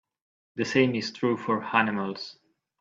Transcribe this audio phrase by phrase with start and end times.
[0.55, 2.39] The same is true for animals.